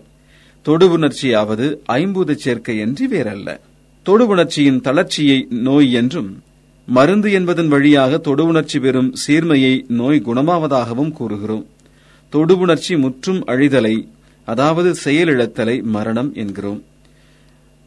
தொடுபுணர்ச்சியாவது 0.65 1.77
ஐம்பது 1.85 2.33
ஐம்பூத 2.33 2.35
சேர்க்கை 2.35 2.77
என்று 2.77 3.07
வேறல்ல. 3.07 3.59
தொடு 4.03 4.27
உணர்ச்சியின் 4.27 4.81
தளர்ச்சியை 4.81 5.47
நோய் 5.49 5.91
என்றும் 5.91 6.43
மருந்து 6.85 7.31
என்பதன் 7.31 7.67
வழியாக 7.67 8.21
தொடுவுணர்ச்சி 8.23 8.79
பெறும் 8.79 9.13
சீர்மையை 9.27 9.85
நோய் 9.87 10.21
குணமாவதாகவும் 10.25 11.11
கூறுகிறோம். 11.11 11.65
தொடுவுணர்ச்சி 12.31 12.99
முற்றும் 12.99 13.45
அழிதலை 13.45 14.07
அதாவது 14.45 14.95
செயலிழத்தலை 15.03 15.81
மரணம் 15.81 16.33
என்கிறோம். 16.33 16.83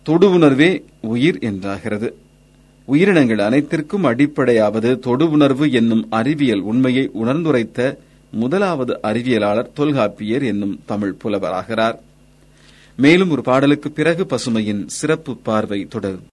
தொடு 0.09 0.31
உணர்வே 0.31 0.85
உயிர் 1.01 1.39
என்றாகிறது. 1.39 2.13
உயிரினங்கள் 2.85 3.39
அனைத்திற்கும் 3.39 4.05
அடிப்படையாவது 4.05 4.99
தொடு 4.99 5.31
உணர்வு 5.31 5.71
என்னும் 5.71 6.07
அறிவியல் 6.11 6.61
உண்மையை 6.61 7.11
உணர்ந்துரைத்த 7.23 7.97
முதலாவது 8.31 9.01
அறிவியலாளர் 9.03 9.73
தொல்காப்பியர் 9.73 10.43
என்னும் 10.43 10.81
தமிழ் 10.87 11.17
புலவராகிறார். 11.25 11.99
மேலும் 12.97 13.31
ஒரு 13.31 13.43
பாடலுக்கு 13.43 13.91
பிறகு 13.91 14.27
பசுமையின் 14.31 14.87
சிறப்பு 14.87 15.37
பார்வை 15.37 15.87
தொடரும். 15.89 16.27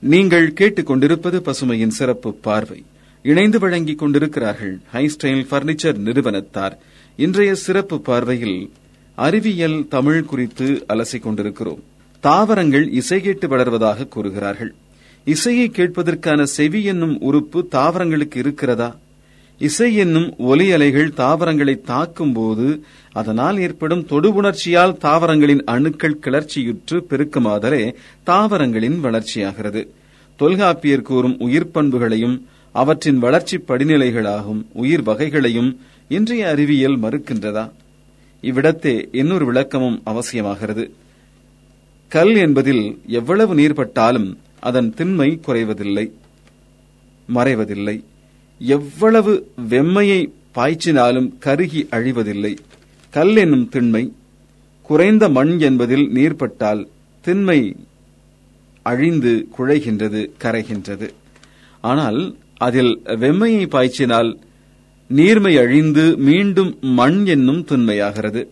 நீங்கள் 0.00 0.52
கேட்டுக்கொண்டிருப்பது 0.52 1.40
பசுமையின் 1.40 1.88
சிறப்பு 1.88 2.32
பார்வை. 2.32 2.84
இணைந்து 3.22 3.58
வழங்கிக் 3.58 3.98
கொண்டிருக்கிறார்கள் 3.98 4.78
ஹைஸ்டைல் 4.92 5.46
பர்னிச்சர் 5.50 5.96
நிறுவனத்தார். 5.96 6.78
இன்றைய 7.16 7.54
சிறப்பு 7.54 8.00
பார்வையில் 8.00 8.70
அறிவியல் 9.14 9.88
தமிழ் 9.88 10.22
குறித்து 10.22 10.84
அலசிக் 10.88 11.22
கொண்டிருக்கிறோம். 11.22 11.82
தாவரங்கள் 12.20 12.90
இசை 12.90 13.20
கேட்டு 13.20 13.48
வளர்வதாக 13.48 14.08
கூறுகிறார்கள். 14.08 14.74
இசையை 15.24 15.70
கேட்பதற்கான 15.70 16.42
செவி 16.42 16.84
என்னும் 16.84 17.20
உறுப்பு 17.20 17.68
தாவரங்களுக்கு 17.72 18.36
இருக்கிறதா? 18.36 18.96
இசை 19.60 19.94
என்னும் 19.94 20.34
ஒலி 20.38 20.70
அலைகள் 20.70 21.08
தாவரங்களை 21.16 21.80
தாக்கும் 21.80 22.32
போது 22.32 22.82
அதனால் 23.12 23.58
ஏற்படும் 23.58 24.06
தொடு 24.06 24.32
உணர்ச்சியால் 24.32 24.96
தாவரங்களின் 24.96 25.64
அணுக்கள் 25.64 26.18
கிளர்ச்சியுற்று 26.22 26.98
பெருக்குமாதலே 27.10 27.94
தாவரங்களின் 28.26 28.98
வளர்ச்சியாகிறது. 29.04 29.82
தொல்காப்பியர் 30.36 31.02
கூறும் 31.02 31.36
உயிர் 31.38 31.70
பண்புகளையும் 31.70 32.36
அவற்றின் 32.72 33.18
வளர்ச்சி 33.18 33.56
படிநிலைகளாகும் 33.56 34.62
உயிர் 34.72 35.02
வகைகளையும் 35.02 35.70
இன்றைய 36.08 36.48
அறிவியல் 36.48 36.98
மறுக்கின்றதா? 37.00 37.70
இவ்விடத்தே 38.42 39.08
இன்னொரு 39.12 39.44
விளக்கமும் 39.44 40.02
அவசியமாகிறது. 40.06 40.90
கல் 42.08 42.36
என்பதில் 42.36 42.98
எவ்வளவு 43.06 43.54
நீர் 43.54 43.74
பட்டாலும் 43.74 44.38
அதன் 44.60 44.94
திண்மை 44.94 45.40
குறைவதில்லை 45.46 46.06
மறைவதில்லை. 47.34 47.96
எவ்வளவு 48.60 49.52
வெம்மையை 49.68 50.32
பாய்ச்சினாலும் 50.54 51.38
கருகி 51.38 51.86
அழிவதில்லை. 51.90 52.56
கல் 53.10 53.36
என்னும் 53.36 53.68
திண்மை 53.68 54.12
குறைந்த 54.82 55.28
மண் 55.28 55.58
என்பதில் 55.58 56.12
நீர்பட்டால் 56.12 56.86
திண்மை 57.20 57.76
அழிந்து 58.82 59.48
குழைகின்றது 59.58 60.30
கரைகின்றது. 60.42 61.08
ஆனால் 61.80 62.36
அதில் 62.56 63.00
வெம்மையை 63.04 63.66
பாய்ச்சினால் 63.66 64.36
நீர்மை 65.08 65.58
அழிந்து 65.58 66.16
மீண்டும் 66.16 66.78
மண் 66.80 67.26
என்னும் 67.26 67.64
திண்மையாகிறது. 67.64 68.46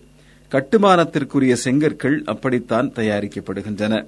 கட்டுமானத்திற்குரிய 0.51 1.57
செங்கற்கள் 1.65 2.25
அப்படித்தான் 2.25 2.93
தயாரிக்கப்படுகின்றன. 2.95 4.07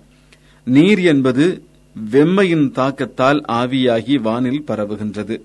நீர் 0.65 0.99
என்பது 0.99 1.63
வெம்மையின் 2.11 2.71
தாக்கத்தால் 2.73 3.43
ஆவியாகி 3.49 4.21
வானில் 4.21 4.65
பரவுகின்றது. 4.67 5.41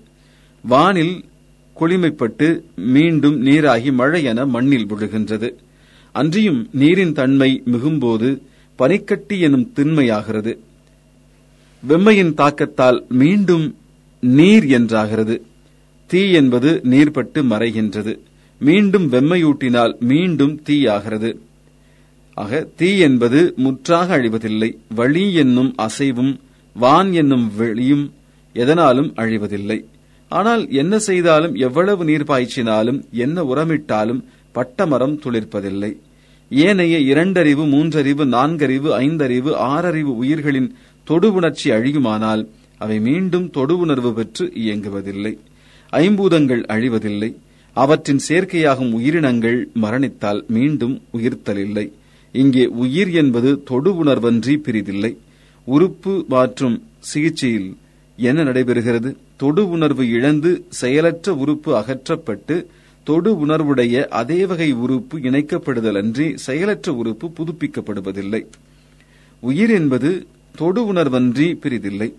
வானில் 0.66 1.24
குளிமைப்பட்டு 1.80 2.60
மீண்டும் 2.76 3.46
நீராகி 3.46 3.92
மழை 3.92 4.24
என 4.24 4.46
மண்ணில் 4.46 4.86
விழுகின்றது. 4.86 5.50
அன்றியும் 6.12 6.68
நீரின் 6.72 7.12
தன்மை 7.12 7.62
மிகும்போது 7.64 8.42
பனிக்கட்டி 8.76 9.40
எனும் 9.40 9.72
திண்மையாகிறது. 9.76 10.58
வெம்மையின் 11.88 12.34
தாக்கத்தால் 12.34 13.06
மீண்டும் 13.08 13.76
நீர் 14.20 14.64
என்றாகிறது. 14.64 15.40
தீ 16.06 16.32
என்பது 16.32 16.80
நீர்பட்டு 16.84 17.42
மறைகின்றது. 17.42 18.18
மீண்டும் 18.58 19.12
வெம்மையூட்டினால் 19.12 19.98
மீண்டும் 19.98 20.60
தீயாகிறது. 20.68 21.36
ஆக 22.34 22.68
தீ 22.76 22.98
என்பது 22.98 23.52
முற்றாக 23.56 24.18
அழிவதில்லை. 24.18 24.76
வழி 24.94 25.34
என்னும் 25.34 25.74
அசைவும் 25.76 26.40
வான் 26.74 27.12
என்னும் 27.12 27.56
வெளியும் 27.56 28.12
எதனாலும் 28.52 29.12
அழிவதில்லை. 29.14 29.84
ஆனால் 30.28 30.70
என்ன 30.70 30.98
செய்தாலும் 30.98 31.54
எவ்வளவு 31.54 32.04
நீர் 32.04 32.24
பாய்ச்சினாலும் 32.24 33.00
என்ன 33.10 33.42
உரமிட்டாலும் 33.42 34.24
பட்டமரம் 34.54 35.16
துளிர்ப்பதில்லை. 35.24 35.96
ஏனைய 36.50 36.96
இரண்டறிவு 36.98 37.64
மூன்றறிவு 37.74 38.24
நான்கறிவு 38.24 38.90
ஐந்தறிவு 39.00 39.50
ஆறறிவு 39.70 40.12
உயிர்களின் 40.22 40.74
தொடு 41.04 41.32
உணர்ச்சி 41.32 41.70
அழியுமானால் 41.70 42.48
அவை 42.78 43.00
மீண்டும் 43.00 43.50
தொடு 43.50 43.78
உணர்வு 43.78 44.12
பெற்று 44.12 44.52
இயங்குவதில்லை. 44.54 45.38
ஐம்பூதங்கள் 45.92 46.62
அழிவதில்லை. 46.66 47.30
அவற்றின் 47.72 48.20
சேர்க்கையாகும் 48.28 48.92
உயிரினங்கள் 48.92 49.68
மரணித்தால் 49.82 50.46
மீண்டும் 50.46 51.02
உயிர்த்தலில்லை. 51.12 51.86
இங்கே 52.32 52.66
உயிர் 52.66 53.10
என்பது 53.10 53.62
தொடு 53.62 54.04
உணர்வன்றி 54.04 54.54
பிரிதில்லை. 54.66 55.16
உறுப்பு 55.64 56.24
மாற்றும் 56.28 56.82
சிகிச்சையில் 56.98 57.76
என்ன 58.16 58.42
நடைபெறுகிறது? 58.42 59.16
தொடு 59.36 59.70
உணர்வு 59.70 60.08
இழந்து 60.08 60.64
செயலற்ற 60.68 61.34
உறுப்பு 61.34 61.76
அகற்றப்பட்டு 61.76 62.66
தொடு 63.04 63.46
உணர்வுடைய 63.46 64.06
அதே 64.06 64.46
வகை 64.46 64.72
உறுப்பு 64.72 65.18
இணைக்கப்படுதல் 65.18 65.96
அன்றி 65.96 66.36
செயலற்ற 66.36 66.94
உறுப்பு 66.94 67.32
புதுப்பிக்கப்படுவதில்லை. 67.38 68.46
உயிர் 69.40 69.70
என்பது 69.70 70.26
தொடு 70.56 70.92
உணர்வன்றி 70.92 71.48
பிரிதில்லை. 71.62 72.14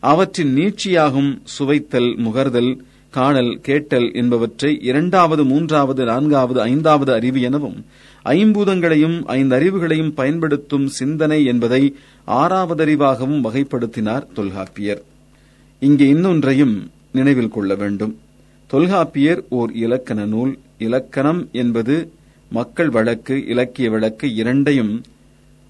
அவற்றின் 0.00 0.56
நீட்சியாகும் 0.56 1.40
சுவைத்தல் 1.44 2.10
முகர்தல் 2.16 2.72
காணல் 3.10 3.60
கேட்டல் 3.62 4.12
என்பவற்றை 4.12 4.78
இரண்டாவது 4.82 5.44
மூன்றாவது 5.44 6.04
நான்காவது 6.04 6.60
ஐந்தாவது 6.60 7.12
அறிவு 7.12 7.40
எனவும் 7.40 7.86
ஐம்பூதங்களையும் 8.24 9.18
ஐந்தறிவுகளையும் 9.28 10.12
பயன்படுத்தும் 10.14 10.86
சிந்தனை 10.86 11.44
என்பதை 11.44 11.94
ஆறாவதறிவாகவும் 12.26 13.40
வகைப்படுத்தினார் 13.46 14.32
தொல்காப்பியர். 14.32 15.02
இங்கே 15.86 16.06
இன்னொன்றையும் 16.14 16.74
நினைவில் 17.12 17.54
கொள்ள 17.54 17.74
வேண்டும். 17.74 18.12
தொல்காப்பியர் 18.70 19.40
ஓர் 19.58 19.70
இலக்கண 19.84 20.20
நூல். 20.24 20.52
இலக்கணம் 20.78 21.40
என்பது 21.52 21.94
மக்கள் 22.50 22.90
வழக்கு 22.90 23.36
இலக்கிய 23.46 23.90
வழக்கு 23.90 24.26
இரண்டையும் 24.34 24.92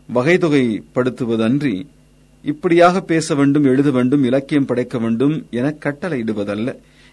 வகைதொகைப்படுத்துவதன்றி 0.09 1.75
இப்படியாக 2.45 3.01
பேச 3.11 3.35
வேண்டும் 3.35 3.65
எழுத 3.65 3.91
வேண்டும் 3.91 4.25
இலக்கியம் 4.25 4.69
படைக்க 4.71 4.99
வேண்டும் 4.99 5.35
என 5.51 5.67
கட்டளையிடுவதல்ல. 5.85 6.69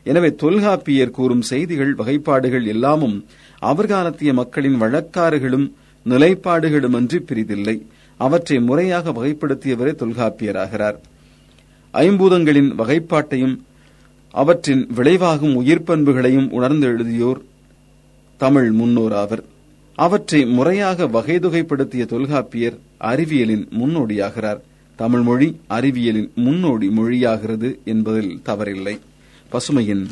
எனவே 0.06 0.32
தொல்காப்பியர் 0.44 1.16
கூறும் 1.20 1.46
செய்திகள் 1.52 1.94
வகைப்பாடுகள் 1.96 2.68
எல்லாமும் 2.74 3.18
அவர்காலத்திய 3.72 4.34
மக்களின் 4.34 4.78
வழக்காறுகளும் 4.82 5.68
நிலைப்பாடுகளும் 6.06 6.98
அன்றி 7.00 7.22
பிரிதில்லை. 7.30 7.78
அவற்றை 8.18 8.60
முறையாக 8.60 9.12
வகைப்படுத்தியவரே 9.12 9.96
தொல்காப்பியராகிறார். 10.04 11.00
ஐம்பூதங்களின் 11.94 12.70
வகைப்பாட்டையும் 12.78 13.60
அவற்றின் 14.32 14.88
விளைவாகும் 14.96 15.54
உயிர் 15.54 15.84
பண்புகளையும் 15.84 16.52
உணர்ந்து 16.52 16.88
எழுதியோர் 16.88 17.42
தமிழ் 18.38 18.72
முன்னோர் 18.72 19.14
ஆவர் 19.14 19.44
அவற்றை 19.96 20.46
முறையாக 20.46 21.06
வகைதொகைப்படுத்திய 21.06 22.06
தொல்காப்பியர் 22.06 22.78
அறிவியலின் 23.00 23.68
முன்னோடியாகிறார். 23.80 24.60
தமிழ் 24.96 25.22
மொழி 25.22 25.60
அறிவியலின் 25.70 26.34
முன்னோடி 26.36 26.88
மொழியாகிறது 26.88 27.78
என்பதில் 27.84 28.40
தவறில்லை. 28.46 29.00
பசுமையின் 29.52 30.10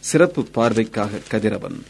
சிறப்பு 0.00 0.46
பார்வைக்காக 0.54 1.20
கதிரவன். 1.28 1.84